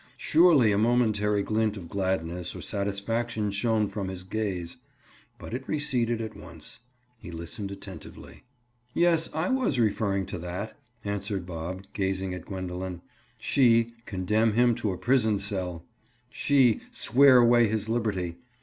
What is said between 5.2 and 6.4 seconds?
But it receded at